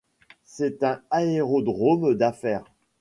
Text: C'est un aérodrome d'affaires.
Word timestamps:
C'est 0.45 0.83
un 0.83 0.99
aérodrome 1.11 2.15
d'affaires. 2.15 2.63